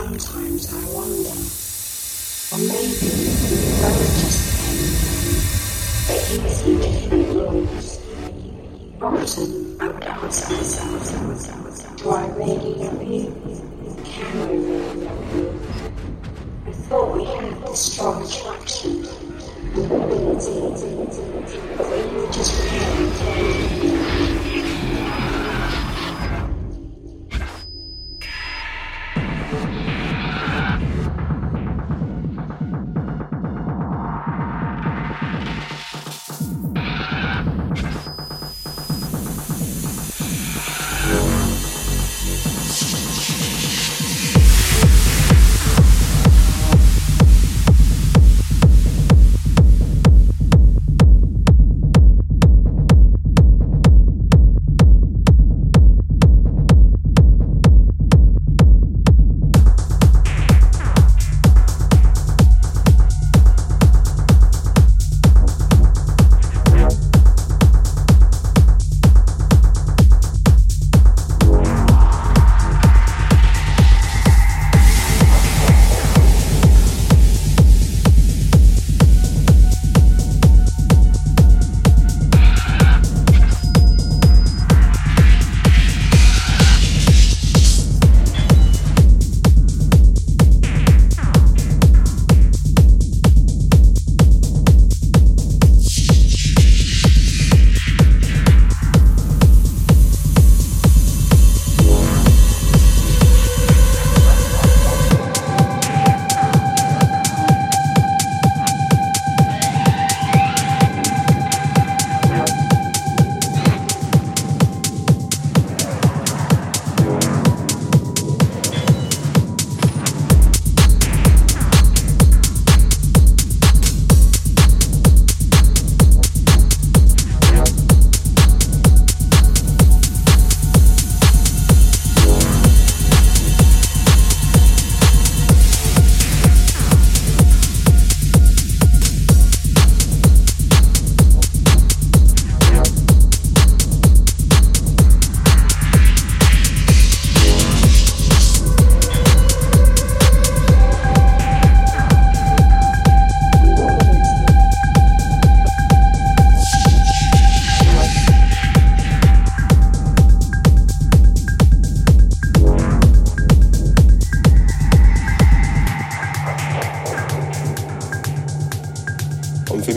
[0.00, 1.36] Sometimes I wonder,
[2.52, 3.28] or maybe he
[3.84, 4.96] was just playing,
[6.08, 7.88] but he seemed to be rules.
[9.02, 13.24] Often I would ask myself, do I really love you?
[14.06, 15.46] Can I really love you?
[16.66, 18.94] I thought we had this strong attraction,
[19.74, 20.16] but we
[22.16, 22.52] were just
[23.18, 23.99] playing.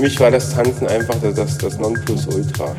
[0.03, 2.75] mich war das Tanzen einfach das, das, das Nonplusultra.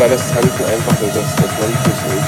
[0.00, 2.19] War das Tanzen einfach das, das Nonplusultra.